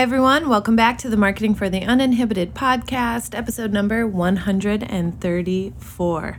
[0.00, 0.48] Hi, everyone.
[0.48, 6.38] Welcome back to the Marketing for the Uninhibited podcast, episode number 134.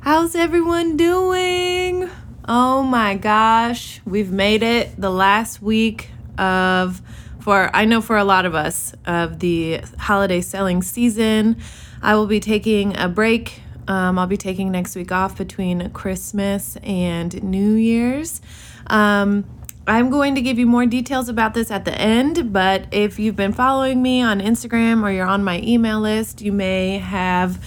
[0.00, 2.08] How's everyone doing?
[2.48, 7.02] Oh my gosh, we've made it the last week of,
[7.40, 11.58] for I know for a lot of us, of the holiday selling season.
[12.00, 13.60] I will be taking a break.
[13.86, 18.40] Um, I'll be taking next week off between Christmas and New Year's.
[18.86, 19.44] Um,
[19.86, 23.36] I'm going to give you more details about this at the end, but if you've
[23.36, 27.62] been following me on Instagram or you're on my email list, you may have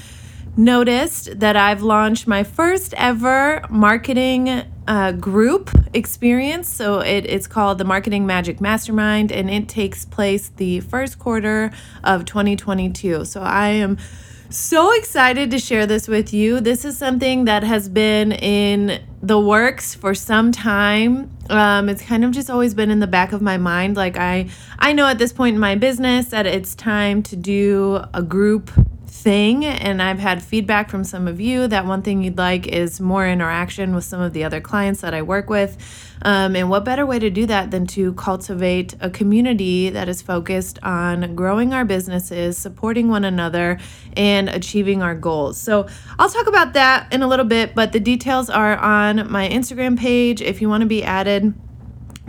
[0.58, 6.70] noticed that I've launched my first ever marketing uh, group experience.
[6.70, 11.72] So it, it's called the Marketing Magic Mastermind, and it takes place the first quarter
[12.04, 13.26] of 2022.
[13.26, 14.00] So I am
[14.50, 16.62] so excited to share this with you.
[16.62, 21.32] This is something that has been in the works for some time.
[21.50, 23.98] Um, it's kind of just always been in the back of my mind.
[23.98, 28.02] Like I, I know at this point in my business that it's time to do
[28.14, 28.72] a group
[29.28, 33.02] thing and I've had feedback from some of you that one thing you'd like is
[33.02, 35.76] more interaction with some of the other clients that I work with.
[36.22, 40.22] Um, and what better way to do that than to cultivate a community that is
[40.22, 43.80] focused on growing our businesses, supporting one another,
[44.16, 45.60] and achieving our goals.
[45.60, 49.50] So I'll talk about that in a little bit, but the details are on my
[49.50, 51.54] Instagram page if you want to be added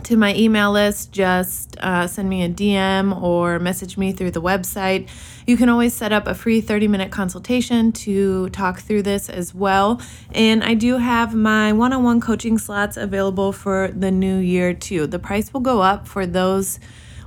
[0.03, 4.41] to my email list, just uh, send me a DM or message me through the
[4.41, 5.07] website.
[5.45, 9.53] You can always set up a free 30 minute consultation to talk through this as
[9.53, 10.01] well.
[10.33, 14.73] And I do have my one on one coaching slots available for the new year
[14.73, 15.07] too.
[15.07, 16.79] The price will go up for those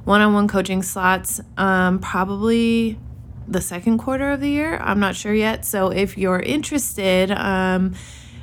[0.04, 2.98] one on one coaching slots um, probably
[3.48, 4.78] the second quarter of the year.
[4.78, 5.64] I'm not sure yet.
[5.64, 7.94] So if you're interested, um,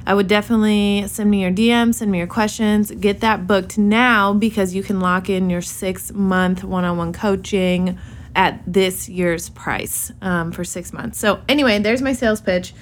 [0.10, 4.34] I would definitely send me your DM, send me your questions, get that booked now
[4.34, 8.00] because you can lock in your six month one on one coaching
[8.36, 11.20] at this year's price um, for six months.
[11.20, 12.74] So, anyway, there's my sales pitch.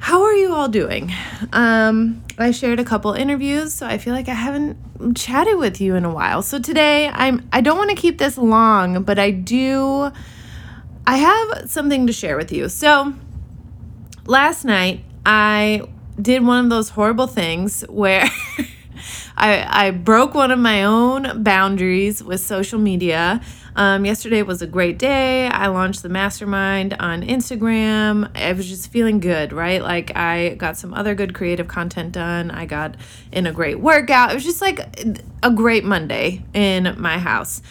[0.00, 1.10] How are you all doing?
[1.54, 5.94] Um, I shared a couple interviews, so I feel like I haven't chatted with you
[5.94, 6.42] in a while.
[6.42, 10.12] So today, I'm I don't want to keep this long, but I do
[11.06, 12.68] I have something to share with you.
[12.68, 13.14] So
[14.26, 15.88] last night I
[16.20, 18.24] did one of those horrible things where
[19.36, 23.40] I, I broke one of my own boundaries with social media.
[23.76, 25.46] Um, yesterday was a great day.
[25.46, 28.28] I launched the mastermind on Instagram.
[28.36, 29.80] I was just feeling good, right?
[29.80, 32.50] Like I got some other good creative content done.
[32.50, 32.96] I got
[33.30, 34.32] in a great workout.
[34.32, 34.80] It was just like
[35.44, 37.62] a great Monday in my house.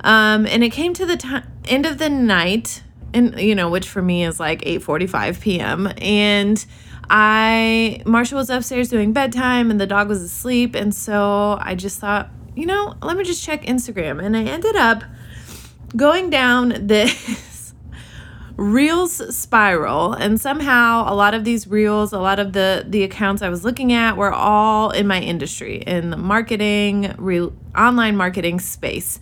[0.00, 2.82] Um, and it came to the time end of the night,
[3.14, 5.90] and you know, which for me is like 8:45 p.m.
[5.96, 6.64] and
[7.10, 10.74] I Marshall was upstairs doing bedtime and the dog was asleep.
[10.74, 14.24] And so I just thought, you know, let me just check Instagram.
[14.24, 15.02] And I ended up
[15.96, 17.74] going down this
[18.56, 20.12] reels spiral.
[20.12, 23.64] And somehow a lot of these reels a lot of the the accounts i was
[23.64, 29.18] looking at were all in my industry in the marketing real online marketing space.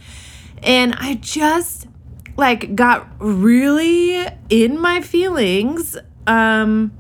[0.63, 1.89] And i just
[2.37, 6.93] like got really in my feelings um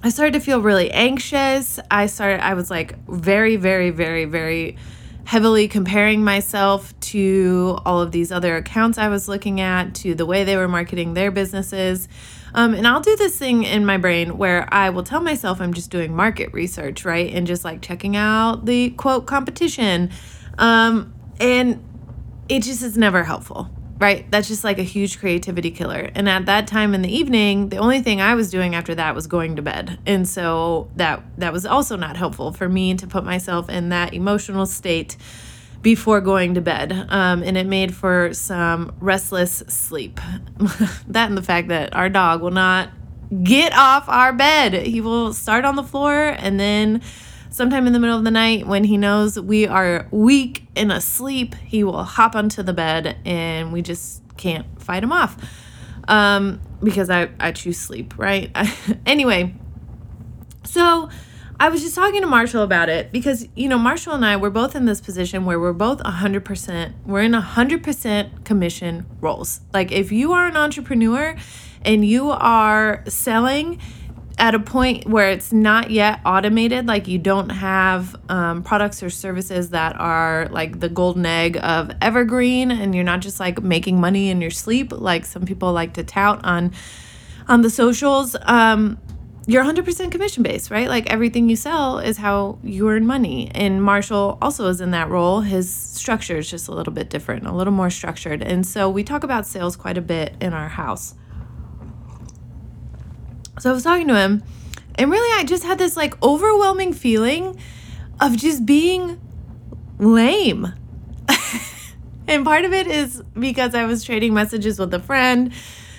[0.00, 1.80] I started to feel really anxious.
[1.90, 4.76] I started, I was like very, very, very, very
[5.24, 10.24] heavily comparing myself to all of these other accounts I was looking at, to the
[10.24, 12.08] way they were marketing their businesses.
[12.54, 15.74] Um, and I'll do this thing in my brain where I will tell myself I'm
[15.74, 17.34] just doing market research, right?
[17.34, 20.10] And just like checking out the quote competition.
[20.58, 21.84] Um, and
[22.48, 23.68] it just is never helpful
[23.98, 24.30] right?
[24.30, 26.10] That's just like a huge creativity killer.
[26.14, 29.14] And at that time in the evening, the only thing I was doing after that
[29.14, 29.98] was going to bed.
[30.06, 34.14] And so that that was also not helpful for me to put myself in that
[34.14, 35.16] emotional state
[35.82, 36.92] before going to bed.
[37.08, 40.20] Um, and it made for some restless sleep.
[41.08, 42.90] that and the fact that our dog will not
[43.42, 44.74] get off our bed.
[44.86, 47.02] He will start on the floor and then
[47.50, 51.54] sometime in the middle of the night when he knows we are weak and asleep,
[51.56, 55.36] he will hop onto the bed and we just can't fight him off.
[56.06, 58.50] Um, because I, I choose sleep, right?
[59.06, 59.54] anyway,
[60.64, 61.10] so
[61.60, 64.48] I was just talking to Marshall about it because, you know, Marshall and I, we're
[64.48, 69.60] both in this position where we're both 100%, we're in 100% commission roles.
[69.74, 71.36] Like, if you are an entrepreneur
[71.82, 73.80] and you are selling,
[74.38, 79.10] at a point where it's not yet automated, like you don't have um, products or
[79.10, 84.00] services that are like the golden egg of evergreen, and you're not just like making
[84.00, 86.72] money in your sleep, like some people like to tout on
[87.48, 88.36] on the socials.
[88.42, 88.98] Um,
[89.48, 90.88] you're 100% commission based, right?
[90.88, 93.50] Like everything you sell is how you earn money.
[93.54, 95.40] And Marshall also is in that role.
[95.40, 98.42] His structure is just a little bit different, a little more structured.
[98.42, 101.14] And so we talk about sales quite a bit in our house.
[103.60, 104.42] So I was talking to him,
[104.94, 107.58] and really, I just had this like overwhelming feeling
[108.20, 109.20] of just being
[109.98, 110.72] lame.
[112.28, 115.52] and part of it is because I was trading messages with a friend.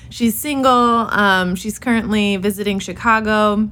[0.09, 0.71] She's single.
[0.71, 3.69] Um, she's currently visiting Chicago.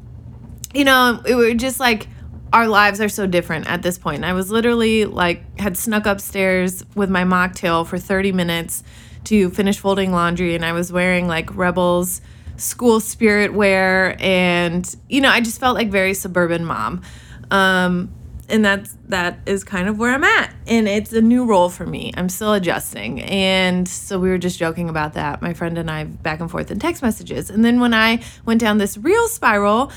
[0.73, 2.07] You know, it were just like
[2.53, 4.23] our lives are so different at this point.
[4.23, 8.83] I was literally like had snuck upstairs with my mocktail for 30 minutes
[9.25, 12.21] to finish folding laundry, and I was wearing like Rebels
[12.57, 17.01] school spirit wear and you know i just felt like very suburban mom.
[17.49, 18.13] Um,
[18.49, 20.53] and that's that is kind of where i'm at.
[20.67, 22.11] And it's a new role for me.
[22.15, 23.21] I'm still adjusting.
[23.21, 25.41] And so we were just joking about that.
[25.41, 27.49] My friend and i back and forth in text messages.
[27.49, 29.91] And then when i went down this reel spiral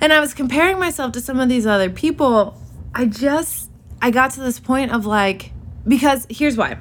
[0.00, 2.60] and i was comparing myself to some of these other people
[2.94, 3.70] i just
[4.02, 5.52] i got to this point of like
[5.86, 6.78] because here's why.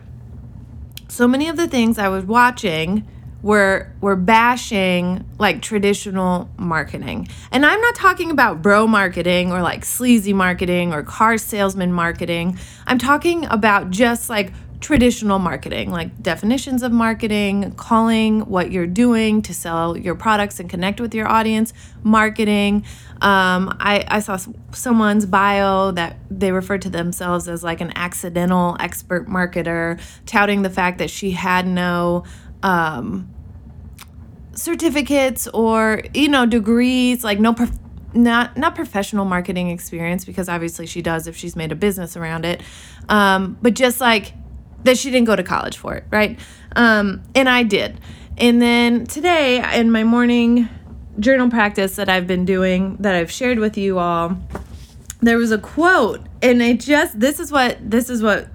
[1.07, 3.07] So many of the things i was watching
[3.47, 7.29] we're we're bashing like traditional marketing.
[7.49, 12.59] And I'm not talking about bro marketing or like sleazy marketing or car salesman marketing.
[12.85, 14.51] I'm talking about just like
[14.81, 20.69] traditional marketing, like definitions of marketing, calling what you're doing to sell your products and
[20.69, 21.71] connect with your audience,
[22.03, 22.83] marketing.
[23.21, 24.37] Um, I, I saw
[24.73, 30.69] someone's bio that they referred to themselves as like an accidental expert marketer, touting the
[30.69, 32.25] fact that she had no
[32.61, 33.33] um,
[34.57, 37.77] certificates or you know degrees, like no prof-
[38.13, 42.45] not not professional marketing experience because obviously she does if she's made a business around
[42.45, 42.61] it,
[43.07, 44.33] um, but just like
[44.83, 46.39] that she didn't go to college for it, right?
[46.75, 47.99] Um, and I did.
[48.37, 50.69] And then today in my morning
[51.19, 54.37] journal practice that I've been doing that I've shared with you all,
[55.21, 58.47] there was a quote, and it just this is what this is what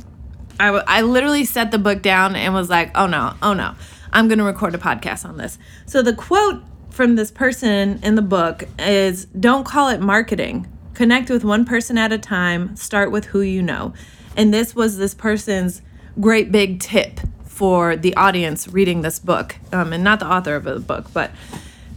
[0.61, 3.75] I, I literally set the book down and was like, oh no, oh no.
[4.12, 5.59] I'm going to record a podcast on this.
[5.87, 10.69] So the quote from this person in the book is don't call it marketing.
[10.94, 13.94] Connect with one person at a time, start with who you know.
[14.37, 15.81] And this was this person's
[16.20, 20.65] great big tip for the audience reading this book, um, and not the author of
[20.65, 21.31] the book, but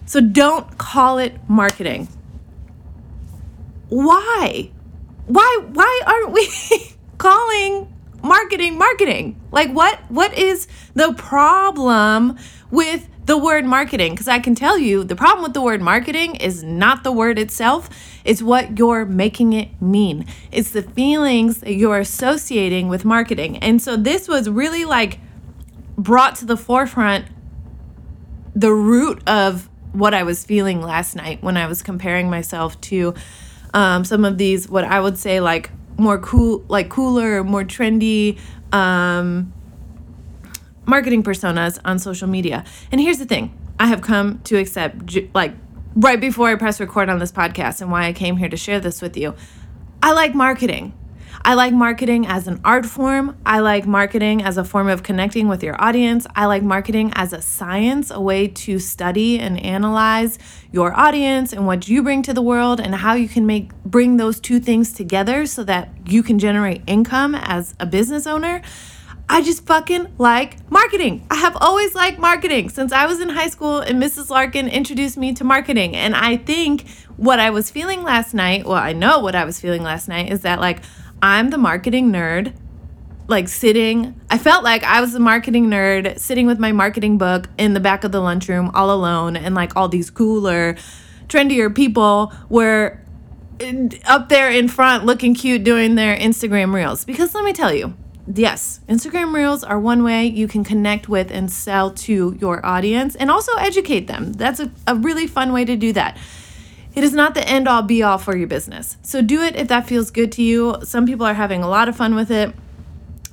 [0.06, 2.08] so don't call it marketing.
[3.90, 4.72] Why?
[5.26, 6.48] Why why aren't we
[7.18, 7.95] calling
[8.26, 9.40] marketing marketing.
[9.52, 12.38] Like what what is the problem
[12.72, 14.14] with the word marketing?
[14.14, 17.40] Because i can tell you the problem with the word marketing is not the word
[17.40, 17.90] itself
[18.26, 20.26] it's what you're making it mean.
[20.52, 23.58] It's the feelings that you're associating with marketing.
[23.58, 25.20] And so this was really like
[25.96, 27.28] brought to the forefront
[28.56, 33.14] the root of what i was feeling last night when i was comparing myself to
[33.74, 38.40] um, some of these what i would say like more cool, like cooler, more trendy
[38.72, 39.54] um,
[40.86, 42.64] marketing personas on social media.
[42.92, 45.54] And here's the thing I have come to accept, like,
[45.96, 48.80] right before I press record on this podcast, and why I came here to share
[48.80, 49.36] this with you.
[50.04, 50.94] I like marketing.
[51.46, 53.38] I like marketing as an art form.
[53.46, 56.26] I like marketing as a form of connecting with your audience.
[56.36, 60.40] I like marketing as a science, a way to study and analyze
[60.72, 64.18] your audience and what you bring to the world and how you can make bring
[64.18, 68.64] those two things together so that you can generate income as a business owner.
[69.30, 71.28] I just fucking like marketing.
[71.30, 74.32] I have always liked marketing since I was in high school and Mrs.
[74.32, 75.96] Larkin introduced me to marketing.
[75.96, 76.88] And I think
[77.18, 80.32] what I was feeling last night, well, I know what I was feeling last night
[80.32, 80.82] is that like
[81.26, 82.54] I'm the marketing nerd,
[83.28, 84.22] like sitting.
[84.30, 87.80] I felt like I was the marketing nerd sitting with my marketing book in the
[87.80, 90.76] back of the lunchroom all alone, and like all these cooler,
[91.28, 93.00] trendier people were
[94.06, 97.04] up there in front looking cute doing their Instagram reels.
[97.06, 97.96] Because let me tell you,
[98.32, 103.16] yes, Instagram reels are one way you can connect with and sell to your audience
[103.16, 104.34] and also educate them.
[104.34, 106.20] That's a, a really fun way to do that.
[106.96, 108.98] It is not the end all be all for your business.
[109.02, 110.78] So do it if that feels good to you.
[110.84, 112.56] Some people are having a lot of fun with it.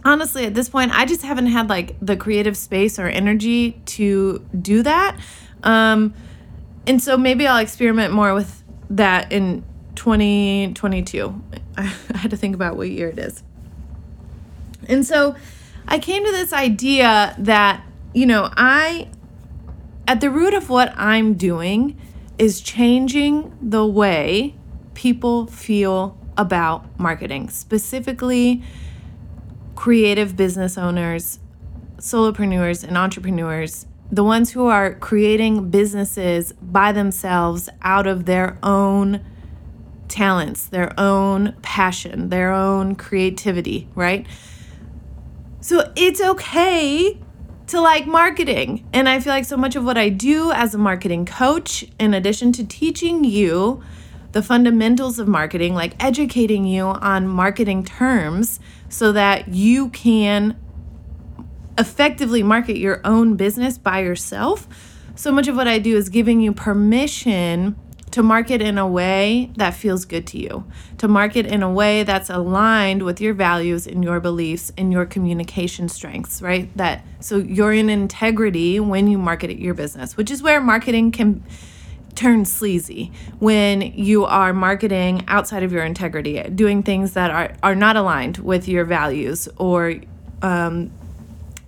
[0.04, 4.44] Honestly, at this point, I just haven't had like the creative space or energy to
[4.60, 5.16] do that.
[5.62, 6.12] Um,
[6.88, 9.62] and so maybe I'll experiment more with that in
[9.94, 11.42] 2022.
[11.76, 13.44] I had to think about what year it is.
[14.88, 15.36] And so
[15.86, 19.08] I came to this idea that, you know, I,
[20.08, 21.96] at the root of what I'm doing
[22.42, 24.52] is changing the way
[24.94, 28.60] people feel about marketing, specifically
[29.76, 31.38] creative business owners,
[31.98, 39.24] solopreneurs, and entrepreneurs, the ones who are creating businesses by themselves out of their own
[40.08, 44.26] talents, their own passion, their own creativity, right?
[45.60, 47.20] So it's okay
[47.72, 48.86] to like marketing.
[48.92, 52.12] And I feel like so much of what I do as a marketing coach, in
[52.12, 53.82] addition to teaching you
[54.32, 58.60] the fundamentals of marketing, like educating you on marketing terms
[58.90, 60.58] so that you can
[61.78, 64.68] effectively market your own business by yourself.
[65.14, 67.74] So much of what I do is giving you permission
[68.12, 70.64] to market in a way that feels good to you,
[70.98, 75.04] to market in a way that's aligned with your values and your beliefs and your
[75.04, 76.74] communication strengths, right?
[76.76, 81.42] That so you're in integrity when you market your business, which is where marketing can
[82.14, 87.74] turn sleazy when you are marketing outside of your integrity, doing things that are, are
[87.74, 89.94] not aligned with your values or
[90.42, 90.90] um,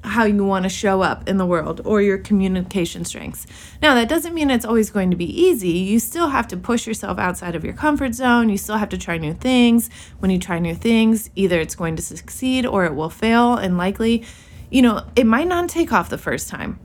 [0.04, 3.46] how you want to show up in the world or your communication strengths.
[3.80, 5.70] Now, that doesn't mean it's always going to be easy.
[5.70, 8.50] You still have to push yourself outside of your comfort zone.
[8.50, 9.88] You still have to try new things.
[10.18, 13.78] When you try new things, either it's going to succeed or it will fail, and
[13.78, 14.24] likely,
[14.70, 16.78] you know, it might not take off the first time.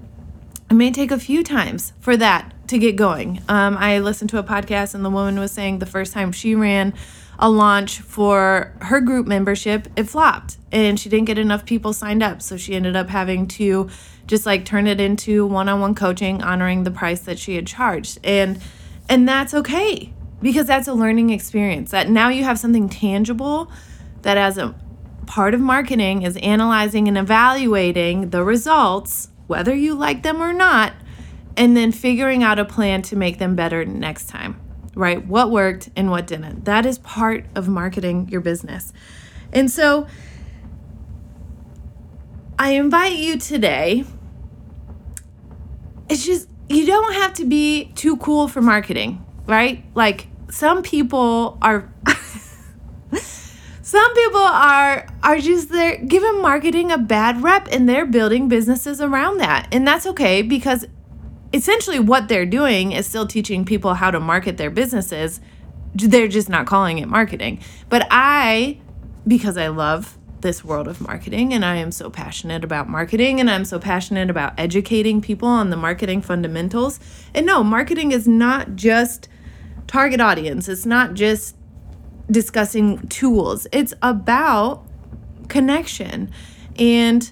[0.69, 3.41] It may take a few times for that to get going.
[3.49, 6.55] Um, I listened to a podcast, and the woman was saying the first time she
[6.55, 6.93] ran
[7.39, 12.21] a launch for her group membership, it flopped and she didn't get enough people signed
[12.21, 12.41] up.
[12.41, 13.89] So she ended up having to
[14.27, 18.19] just like turn it into one-on-one coaching honoring the price that she had charged.
[18.23, 18.61] And
[19.07, 21.91] and that's okay because that's a learning experience.
[21.91, 23.71] That now you have something tangible
[24.21, 24.75] that as a
[25.25, 30.93] part of marketing is analyzing and evaluating the results, whether you like them or not,
[31.55, 34.59] and then figuring out a plan to make them better next time
[34.95, 35.25] right?
[35.25, 36.65] What worked and what didn't.
[36.65, 38.93] That is part of marketing your business.
[39.53, 40.07] And so
[42.57, 44.03] I invite you today.
[46.09, 49.83] It's just, you don't have to be too cool for marketing, right?
[49.95, 51.91] Like some people are.
[53.89, 59.01] some people are are just they're giving marketing a bad rep and they're building businesses
[59.01, 60.85] around that and that's okay because
[61.53, 65.41] essentially what they're doing is still teaching people how to market their businesses.
[65.95, 67.61] They're just not calling it marketing.
[67.89, 68.79] But I,
[69.27, 73.49] because I love this world of marketing and I am so passionate about marketing and
[73.49, 76.99] I'm so passionate about educating people on the marketing fundamentals.
[77.33, 79.27] And no, marketing is not just
[79.87, 81.55] target audience, it's not just
[82.29, 84.85] discussing tools, it's about
[85.47, 86.31] connection.
[86.77, 87.31] And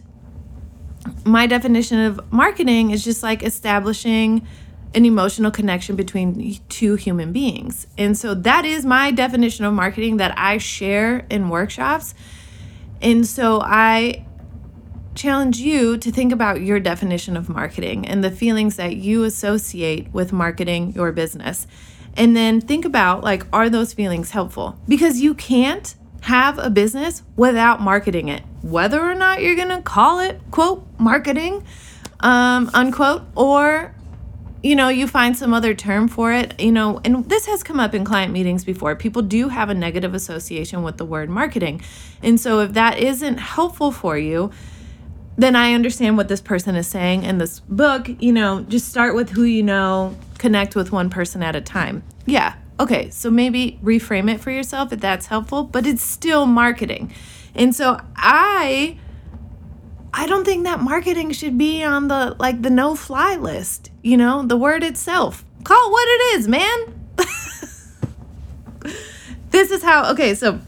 [1.25, 4.47] my definition of marketing is just like establishing
[4.93, 7.87] an emotional connection between two human beings.
[7.97, 12.13] And so that is my definition of marketing that I share in workshops.
[13.01, 14.25] And so I
[15.13, 20.13] challenge you to think about your definition of marketing and the feelings that you associate
[20.13, 21.67] with marketing your business.
[22.15, 24.79] And then think about like are those feelings helpful?
[24.87, 29.81] Because you can't have a business without marketing it, whether or not you're going to
[29.81, 31.63] call it, quote, marketing,
[32.19, 33.93] um, unquote, or
[34.63, 37.79] you know, you find some other term for it, you know, and this has come
[37.79, 38.95] up in client meetings before.
[38.95, 41.81] People do have a negative association with the word marketing.
[42.24, 44.51] And so if that isn't helpful for you,
[45.38, 48.09] then I understand what this person is saying in this book.
[48.19, 52.03] You know, just start with who you know, connect with one person at a time.
[52.25, 57.12] Yeah, Okay, so maybe reframe it for yourself if that's helpful, but it's still marketing.
[57.55, 59.00] And so I
[60.13, 64.15] I don't think that marketing should be on the like the no fly list, you
[64.15, 65.43] know, the word itself.
[65.63, 67.10] Call it what it is, man.
[69.50, 70.60] this is how okay, so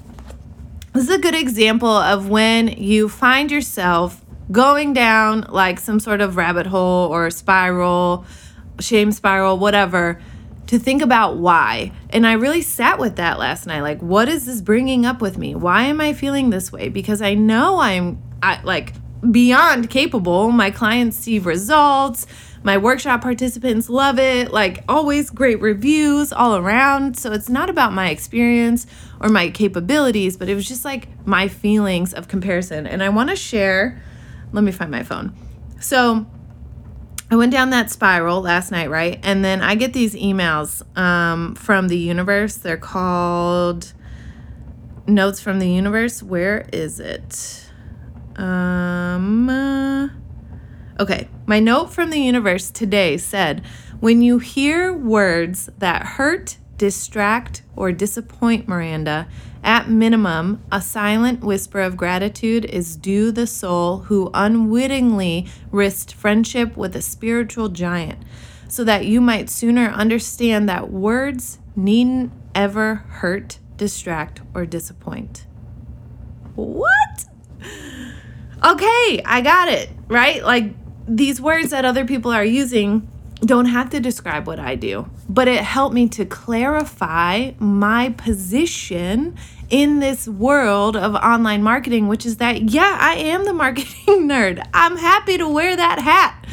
[0.94, 6.22] this is a good example of when you find yourself going down like some sort
[6.22, 8.25] of rabbit hole or spiral,
[8.80, 10.20] shame spiral, whatever
[10.70, 11.92] to think about why.
[12.12, 13.82] And I really sat with that last night.
[13.82, 15.56] Like, what is this bringing up with me?
[15.56, 16.90] Why am I feeling this way?
[16.90, 18.94] Because I know I'm I, like
[19.32, 20.52] beyond capable.
[20.52, 22.28] My clients see results.
[22.62, 24.52] My workshop participants love it.
[24.52, 27.18] Like, always great reviews all around.
[27.18, 28.86] So it's not about my experience
[29.20, 32.86] or my capabilities, but it was just like my feelings of comparison.
[32.86, 34.00] And I want to share,
[34.52, 35.34] let me find my phone.
[35.80, 36.28] So,
[37.32, 39.20] I went down that spiral last night, right?
[39.22, 42.56] And then I get these emails um, from the universe.
[42.56, 43.94] They're called
[45.06, 46.24] Notes from the Universe.
[46.24, 47.70] Where is it?
[48.36, 50.10] Um, uh,
[51.00, 53.64] okay, my note from the universe today said
[54.00, 59.28] when you hear words that hurt, distract, or disappoint Miranda,
[59.63, 66.78] at minimum, a silent whisper of gratitude is due the soul who unwittingly risked friendship
[66.78, 68.20] with a spiritual giant,
[68.68, 75.46] so that you might sooner understand that words needn't ever hurt, distract, or disappoint.
[76.56, 77.25] What?
[78.63, 80.44] Okay, I got it, right?
[80.44, 80.74] Like
[81.08, 83.10] these words that other people are using
[83.41, 89.36] don't have to describe what I do, but it helped me to clarify my position
[89.69, 94.65] in this world of online marketing, which is that, yeah, I am the marketing nerd.
[94.74, 96.46] I'm happy to wear that hat.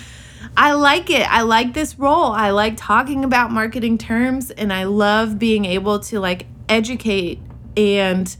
[0.57, 1.31] I like it.
[1.31, 2.33] I like this role.
[2.33, 7.41] I like talking about marketing terms and I love being able to like educate
[7.77, 8.35] and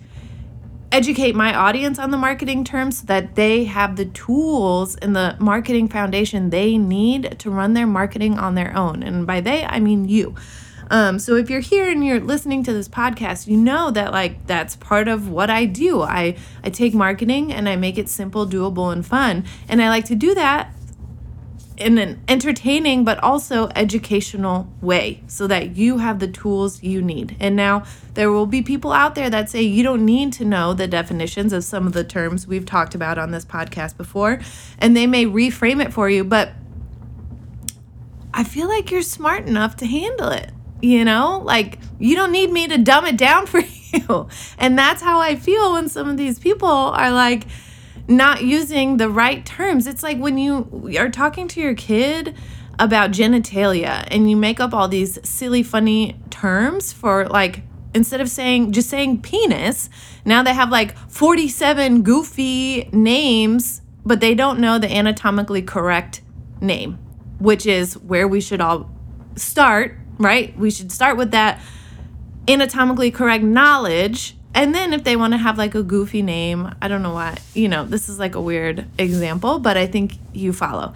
[0.93, 5.37] educate my audience on the marketing terms so that they have the tools and the
[5.39, 9.03] marketing foundation they need to run their marketing on their own.
[9.03, 10.35] And by they, I mean you.
[10.91, 14.47] Um, so if you're here and you're listening to this podcast, you know that like
[14.47, 16.03] that's part of what I do.
[16.03, 19.45] I I take marketing and I make it simple, doable, and fun.
[19.69, 20.73] And I like to do that
[21.77, 27.37] in an entertaining but also educational way so that you have the tools you need.
[27.39, 30.73] And now there will be people out there that say you don't need to know
[30.73, 34.41] the definitions of some of the terms we've talked about on this podcast before,
[34.79, 36.53] and they may reframe it for you, but
[38.33, 40.51] I feel like you're smart enough to handle it.
[40.83, 44.29] You know, like you don't need me to dumb it down for you.
[44.59, 47.47] And that's how I feel when some of these people are like,
[48.09, 49.87] not using the right terms.
[49.87, 52.37] It's like when you are talking to your kid
[52.79, 57.63] about genitalia and you make up all these silly, funny terms for like,
[57.95, 59.89] instead of saying just saying penis,
[60.25, 66.21] now they have like 47 goofy names, but they don't know the anatomically correct
[66.61, 66.99] name,
[67.39, 68.91] which is where we should all
[69.35, 70.57] start, right?
[70.59, 71.61] We should start with that
[72.49, 76.89] anatomically correct knowledge and then if they want to have like a goofy name, I
[76.89, 80.53] don't know why, you know, this is like a weird example, but I think you
[80.53, 80.95] follow.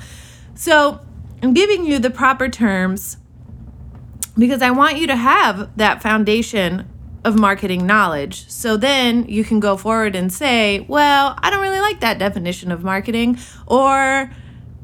[0.54, 1.00] So
[1.42, 3.18] I'm giving you the proper terms
[4.38, 6.88] because I want you to have that foundation
[7.22, 8.50] of marketing knowledge.
[8.50, 12.72] So then you can go forward and say, well, I don't really like that definition
[12.72, 14.30] of marketing, or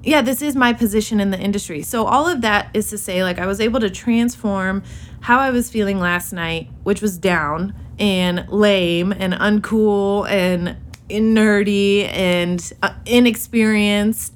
[0.03, 1.83] yeah, this is my position in the industry.
[1.83, 4.83] So all of that is to say, like, I was able to transform
[5.27, 10.77] how I was feeling last night, which was down and lame and uncool and
[11.09, 14.33] nerdy and uh, inexperienced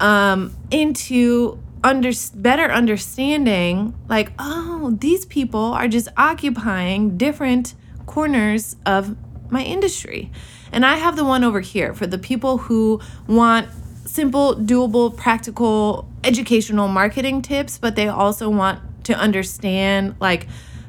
[0.00, 7.74] um, into under better understanding like oh these people are just occupying different
[8.06, 9.14] corners of
[9.50, 10.32] my industry.
[10.72, 13.68] And i have the one over here for the people who want
[14.06, 20.46] simple doable practical educational marketing tips but they also want to understand like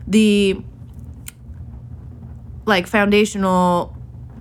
[0.08, 0.62] the
[2.66, 3.96] like foundational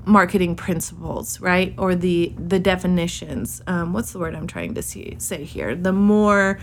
[0.05, 1.75] marketing principles right?
[1.79, 3.63] Or the the definitions.
[3.67, 5.75] Um, what's the word i'm trying to see, say here?
[5.75, 6.59] The more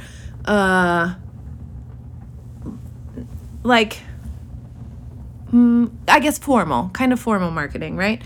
[0.46, 1.16] uh
[3.64, 4.00] like
[5.52, 8.22] mm, i guess formal kind of formal marketing right?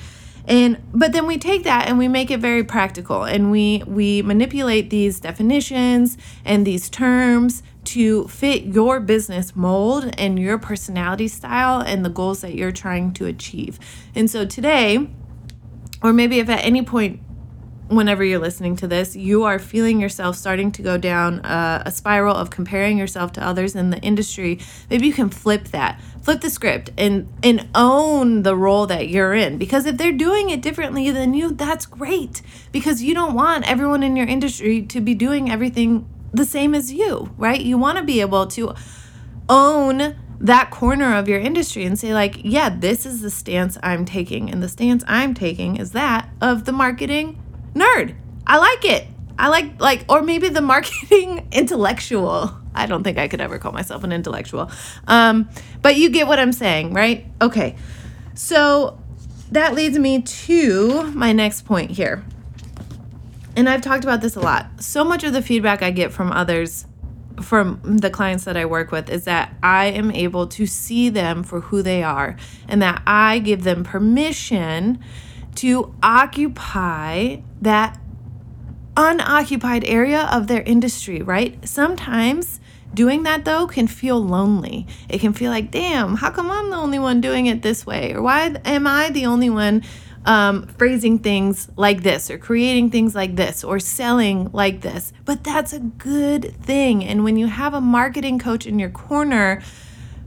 [0.45, 4.21] And but then we take that and we make it very practical and we we
[4.21, 11.81] manipulate these definitions and these terms to fit your business mold and your personality style
[11.81, 13.79] and the goals that you're trying to achieve.
[14.15, 15.09] And so today,
[16.01, 17.19] or maybe if at any point
[17.87, 21.91] whenever you're listening to this, you are feeling yourself starting to go down a, a,
[21.91, 26.01] spiral of comparing yourself to others in the industry, maybe you can flip that.
[26.21, 30.49] Flip the script and and own the role that you're in because if they're doing
[30.49, 32.41] it differently than you, that's great
[32.71, 36.91] because you don't want everyone in your industry to be doing everything the same as
[36.91, 37.61] you, right?
[37.61, 38.73] You want to be able to
[39.47, 44.03] own that corner of your industry and say like, yeah, this is the stance I'm
[44.03, 47.41] taking and the stance I'm taking is that of the marketing
[47.73, 48.15] nerd.
[48.45, 49.07] I like it.
[49.39, 52.51] I like like or maybe the marketing intellectual.
[52.75, 54.71] I don't think I could ever call myself an intellectual.
[55.07, 55.47] Um,
[55.81, 57.25] but you get what I'm saying, right?
[57.39, 57.75] Okay.
[58.33, 58.99] So
[59.51, 62.25] that leads me to my next point here
[63.55, 64.81] and I've talked about this a lot.
[64.81, 66.85] So much of the feedback I get from others,
[67.41, 71.43] from the clients that I work with, is that I am able to see them
[71.43, 72.35] for who they are
[72.67, 74.99] and that I give them permission
[75.55, 77.99] to occupy that
[78.95, 81.67] unoccupied area of their industry, right?
[81.67, 82.59] Sometimes
[82.93, 84.87] doing that though can feel lonely.
[85.09, 88.13] It can feel like, damn, how come I'm the only one doing it this way?
[88.13, 89.83] Or why am I the only one
[90.25, 95.13] um, phrasing things like this or creating things like this or selling like this?
[95.25, 97.03] But that's a good thing.
[97.03, 99.62] And when you have a marketing coach in your corner,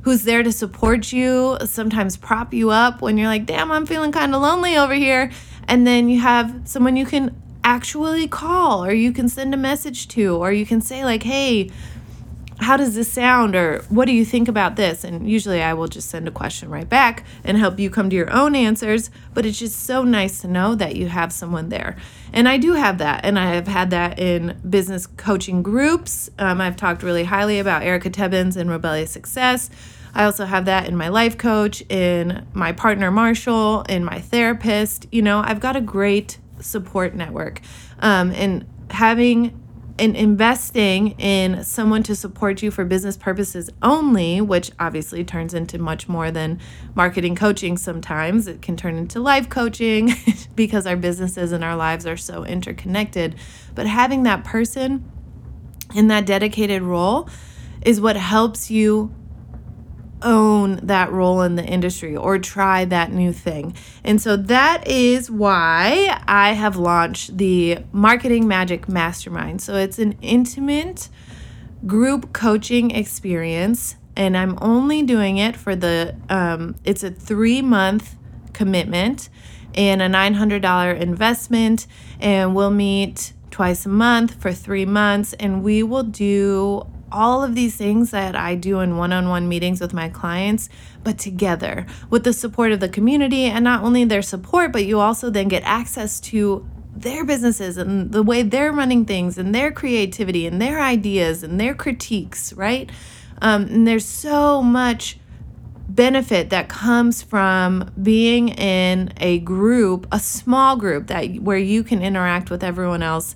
[0.07, 4.13] who's there to support you, sometimes prop you up when you're like, damn, I'm feeling
[4.13, 5.33] kind of lonely over here.
[5.67, 10.07] And then you have someone you can actually call or you can send a message
[10.07, 11.71] to, or you can say, like, hey,
[12.59, 15.05] how does this sound or what do you think about this?
[15.05, 18.17] And usually i will just send a question right back and help you come to
[18.17, 21.97] your own answers but it's just so nice to know that you have someone there.
[22.33, 26.31] And i do have that and i have had that in business coaching groups.
[26.39, 29.71] Um, i've talked really highly about erica tebbins and rebellious success.
[30.15, 35.07] I also have that in my life coach in my partner marshall in my therapist.
[35.13, 37.61] You know i've got a great support network.
[37.99, 39.61] Um, and having
[39.99, 45.79] and investing in someone to support you for business purposes only, which obviously turns into
[45.79, 46.61] much more than
[46.95, 48.47] marketing coaching sometimes.
[48.47, 50.13] It can turn into life coaching
[50.55, 53.37] because our businesses and our lives are so interconnected.
[53.75, 55.11] But having that person
[55.95, 57.29] in that dedicated role
[57.83, 59.15] is what helps you
[60.23, 63.75] own that role in the industry or try that new thing.
[64.05, 69.61] And so that is why I have launched the Marketing Magic Mastermind.
[69.63, 71.09] So it's an intimate
[71.87, 78.17] group coaching experience and I'm only doing it for the um, it's a 3 month
[78.53, 79.29] commitment
[79.75, 81.87] and a $900 investment
[82.19, 87.55] and we'll meet twice a month for 3 months and we will do all of
[87.55, 90.69] these things that I do in one on one meetings with my clients,
[91.03, 95.01] but together with the support of the community and not only their support, but you
[95.01, 99.73] also then get access to their businesses and the way they're running things and their
[99.73, 102.91] creativity and their ideas and their critiques, right?
[103.41, 105.19] Um, and there's so much
[105.89, 112.03] benefit that comes from being in a group, a small group that where you can
[112.03, 113.35] interact with everyone else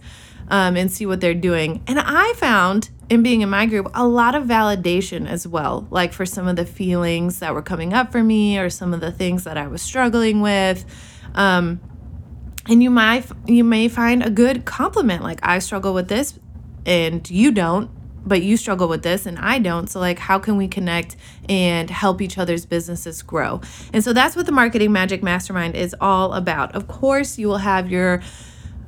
[0.51, 1.83] um, and see what they're doing.
[1.87, 6.13] And I found in being in my group a lot of validation as well, like
[6.13, 9.13] for some of the feelings that were coming up for me or some of the
[9.13, 10.85] things that I was struggling with.
[11.35, 11.81] Um,
[12.69, 16.39] and you might you may find a good complement like I struggle with this
[16.85, 17.91] and you don't
[18.25, 19.89] but you struggle with this and I don't.
[19.89, 21.17] So, like, how can we connect
[21.49, 23.61] and help each other's businesses grow?
[23.93, 26.75] And so, that's what the Marketing Magic Mastermind is all about.
[26.75, 28.21] Of course, you will have your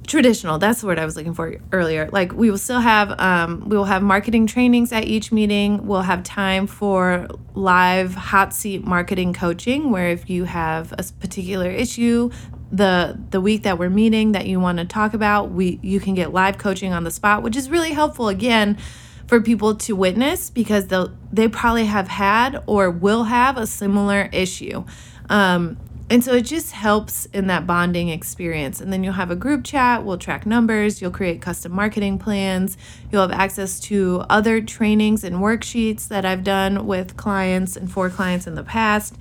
[0.07, 2.09] traditional that's the word i was looking for earlier.
[2.13, 5.87] Like we will still have um, we will have marketing trainings at each meeting.
[5.87, 11.71] We'll have time for live hot seat marketing coaching where if you have a particular
[11.71, 12.31] issue
[12.71, 16.15] the the week that we're meeting that you want to talk about we you can
[16.15, 18.79] get live coaching on the spot which is really helpful again
[19.27, 24.29] for people to witness because they they probably have had or will have a similar
[24.33, 24.85] issue.
[25.29, 25.79] Um,
[26.13, 28.83] and so it just helps in that bonding experience.
[28.83, 32.77] And then you'll have a group chat, we'll track numbers, you'll create custom marketing plans,
[33.11, 38.11] you'll have access to other trainings and worksheets that I've done with clients and for
[38.11, 39.17] clients in the past.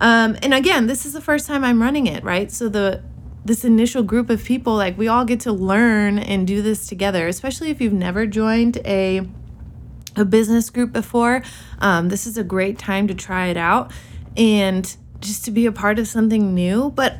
[0.00, 2.48] Um, and again, this is the first time I'm running it, right?
[2.52, 3.02] So the
[3.44, 7.26] this initial group of people, like we all get to learn and do this together,
[7.26, 9.26] especially if you've never joined a
[10.14, 11.42] a business group before.
[11.80, 13.90] Um, this is a great time to try it out.
[14.36, 17.18] And just to be a part of something new, but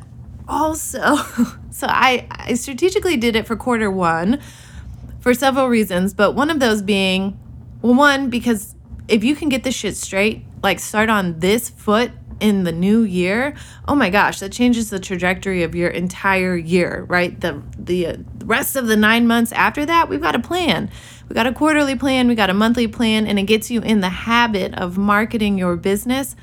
[0.49, 1.17] also,
[1.71, 4.41] so I, I strategically did it for quarter one
[5.21, 7.39] for several reasons, but one of those being,
[7.83, 8.75] well, one, because
[9.09, 12.11] if you can get this shit straight, like start on this foot
[12.41, 13.55] in the new year,
[13.87, 17.39] oh my gosh, that changes the trajectory of your entire year, right?
[17.39, 20.91] The the uh, rest of the 9 months after that, we've got a plan.
[21.29, 24.01] We got a quarterly plan, we got a monthly plan, and it gets you in
[24.01, 26.35] the habit of marketing your business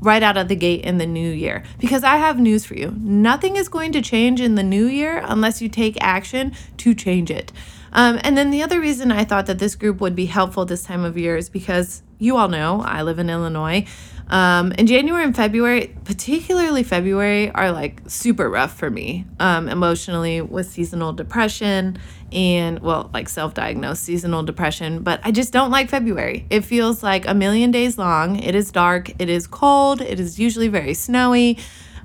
[0.00, 1.62] right out of the gate in the new year.
[1.78, 5.22] Because I have news for you nothing is going to change in the new year
[5.24, 7.52] unless you take action to change it.
[7.92, 10.82] Um, and then the other reason I thought that this group would be helpful this
[10.82, 13.86] time of year is because you all know I live in Illinois.
[14.30, 20.40] Um, and January and February, particularly February, are like super rough for me um, emotionally
[20.40, 21.98] with seasonal depression
[22.30, 25.02] and, well, like self diagnosed seasonal depression.
[25.02, 26.46] But I just don't like February.
[26.50, 28.38] It feels like a million days long.
[28.38, 31.58] It is dark, it is cold, it is usually very snowy.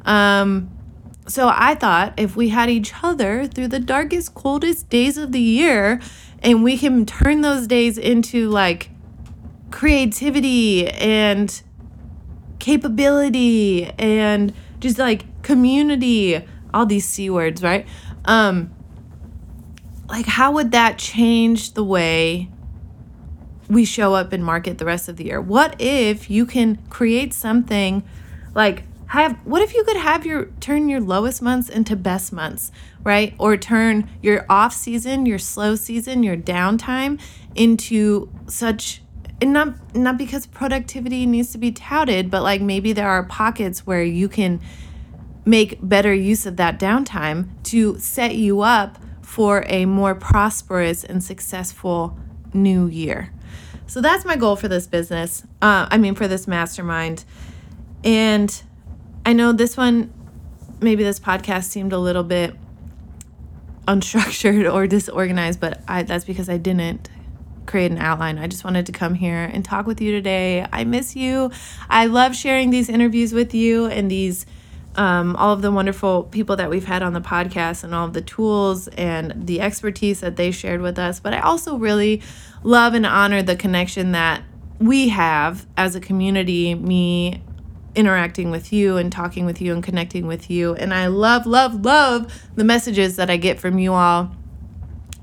[0.06, 0.70] Um,
[1.28, 5.40] so I thought if we had each other through the darkest, coldest days of the
[5.42, 6.02] year,
[6.42, 8.90] and we can turn those days into like
[9.72, 11.64] creativity and
[12.64, 16.42] capability and just like community,
[16.74, 17.86] all these C words, right?
[18.24, 18.74] Um,
[20.08, 22.50] like how would that change the way
[23.68, 25.42] we show up and market the rest of the year?
[25.42, 28.02] What if you can create something
[28.56, 32.72] like have what if you could have your turn your lowest months into best months,
[33.04, 33.36] right?
[33.38, 37.20] Or turn your off season, your slow season, your downtime
[37.56, 39.03] into such
[39.42, 43.86] and not not because productivity needs to be touted, but like maybe there are pockets
[43.86, 44.62] where you can
[45.46, 51.24] make better use of that downtime to set you up for a more prosperous and
[51.24, 52.18] successful
[52.54, 53.32] new year.
[53.88, 55.44] So that's my goal for this business.
[55.62, 57.26] Uh, I mean, for this mastermind.
[58.04, 58.64] And
[59.26, 60.14] I know this one,
[60.80, 62.56] maybe this podcast seemed a little bit
[63.88, 67.10] unstructured or disorganized, but I, that's because I didn't
[67.66, 68.38] create an outline.
[68.38, 70.66] I just wanted to come here and talk with you today.
[70.72, 71.52] I miss you.
[71.90, 74.46] I love sharing these interviews with you and these
[74.96, 78.14] um, all of the wonderful people that we've had on the podcast and all of
[78.14, 81.20] the tools and the expertise that they shared with us.
[81.20, 82.22] But I also really
[82.62, 84.44] love and honor the connection that
[84.80, 87.42] we have as a community, me
[87.96, 90.74] interacting with you and talking with you and connecting with you.
[90.76, 94.36] And I love, love, love the messages that I get from you all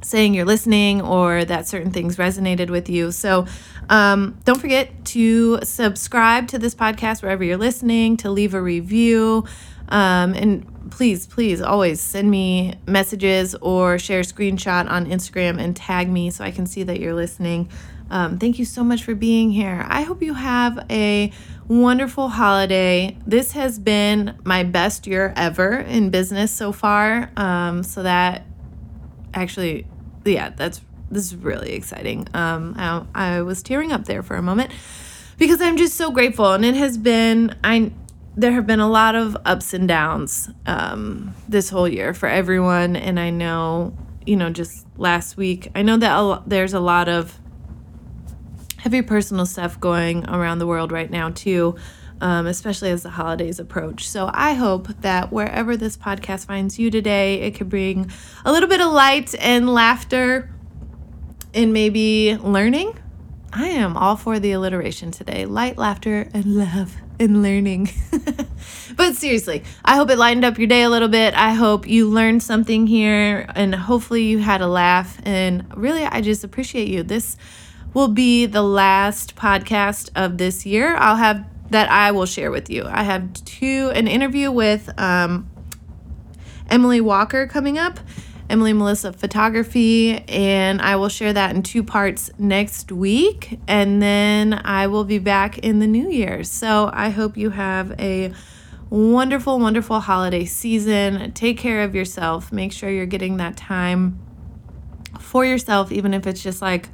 [0.02, 3.12] saying you're listening or that certain things resonated with you.
[3.12, 3.46] So
[3.88, 9.44] um, don't forget to subscribe to this podcast wherever you're listening, to leave a review.
[9.88, 15.76] Um, and please, please always send me messages or share a screenshot on Instagram and
[15.76, 17.68] tag me so I can see that you're listening.
[18.10, 19.84] Um, thank you so much for being here.
[19.88, 21.32] I hope you have a
[21.68, 23.16] wonderful holiday.
[23.24, 27.30] This has been my best year ever in business so far.
[27.36, 28.46] Um, so that
[29.32, 29.86] actually,
[30.24, 30.80] yeah, that's
[31.10, 32.28] this is really exciting.
[32.34, 34.70] Um, I, I was tearing up there for a moment
[35.38, 37.92] because I'm just so grateful, and it has been I.
[38.36, 42.96] There have been a lot of ups and downs um, this whole year for everyone,
[42.96, 45.68] and I know you know just last week.
[45.74, 47.38] I know that a, there's a lot of
[48.76, 51.76] heavy personal stuff going around the world right now too
[52.20, 54.08] um, especially as the holidays approach.
[54.08, 58.10] So I hope that wherever this podcast finds you today, it could bring
[58.44, 60.50] a little bit of light and laughter
[61.54, 62.98] and maybe learning.
[63.52, 67.90] I am all for the alliteration today light, laughter, and love and learning.
[68.96, 71.34] but seriously, I hope it lightened up your day a little bit.
[71.34, 75.20] I hope you learned something here and hopefully you had a laugh.
[75.24, 77.02] And really, I just appreciate you.
[77.02, 77.36] This
[77.92, 80.96] will be the last podcast of this year.
[80.96, 82.84] I'll have that I will share with you.
[82.86, 85.50] I have two an interview with um,
[86.68, 87.98] Emily Walker coming up,
[88.48, 94.60] Emily Melissa Photography, and I will share that in two parts next week, and then
[94.64, 96.44] I will be back in the new year.
[96.44, 98.32] So I hope you have a
[98.90, 101.32] wonderful, wonderful holiday season.
[101.32, 102.52] Take care of yourself.
[102.52, 104.18] Make sure you're getting that time
[105.20, 106.88] for yourself, even if it's just like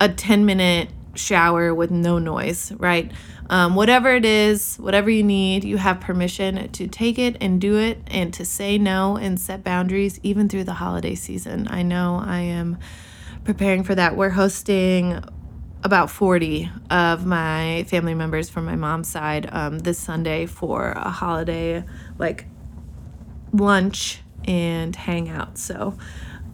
[0.00, 3.10] a 10 minute shower with no noise, right?
[3.48, 7.76] Um, whatever it is, whatever you need, you have permission to take it and do
[7.76, 11.68] it and to say no and set boundaries even through the holiday season.
[11.70, 12.78] I know I am
[13.44, 14.16] preparing for that.
[14.16, 15.22] We're hosting
[15.84, 21.10] about 40 of my family members from my mom's side um, this Sunday for a
[21.10, 21.84] holiday
[22.18, 22.46] like
[23.52, 25.58] lunch and hangout.
[25.58, 25.96] So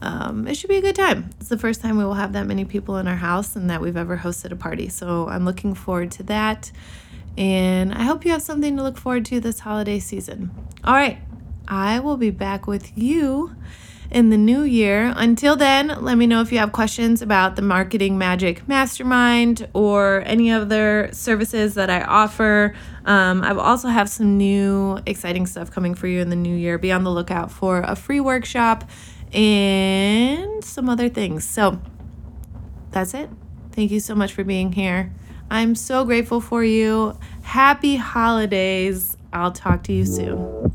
[0.03, 1.31] um, it should be a good time.
[1.39, 3.81] It's the first time we will have that many people in our house and that
[3.81, 4.89] we've ever hosted a party.
[4.89, 6.73] So I'm looking forward to that.
[7.39, 10.51] And I hope you have something to look forward to this holiday season.
[10.85, 11.19] All right,
[11.69, 13.55] I will be back with you
[14.11, 15.15] in the new year.
[15.17, 20.23] Until then, let me know if you have questions about the Marketing Magic Mastermind or
[20.27, 22.75] any other services that I offer.
[23.07, 26.55] Um, I will also have some new exciting stuff coming for you in the new
[26.55, 26.77] year.
[26.77, 28.85] Be on the lookout for a free workshop
[29.33, 31.45] and some other things.
[31.45, 31.81] So
[32.91, 33.31] that's it.
[33.73, 35.13] Thank you so much for being here.
[35.51, 37.19] I'm so grateful for you.
[37.43, 39.17] Happy holidays.
[39.33, 40.73] I'll talk to you soon.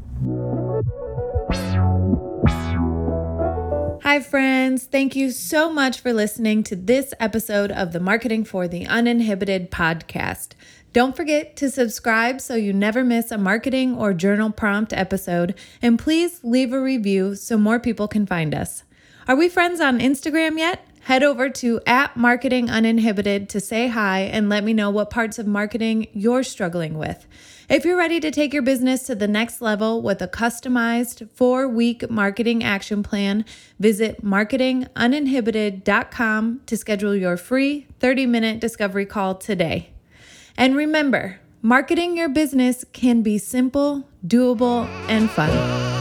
[4.04, 4.86] Hi, friends.
[4.86, 9.70] Thank you so much for listening to this episode of the Marketing for the Uninhibited
[9.70, 10.54] podcast.
[10.98, 16.00] Don't forget to subscribe so you never miss a marketing or journal prompt episode, and
[16.00, 18.82] please leave a review so more people can find us.
[19.28, 20.88] Are we friends on Instagram yet?
[21.02, 25.38] Head over to at Marketing Uninhibited to say hi and let me know what parts
[25.38, 27.28] of marketing you're struggling with.
[27.70, 31.68] If you're ready to take your business to the next level with a customized four
[31.68, 33.46] week marketing action plan,
[33.80, 39.92] visit marketinguninhibited.com to schedule your free 30 minute discovery call today.
[40.58, 45.97] And remember, marketing your business can be simple, doable, and fun.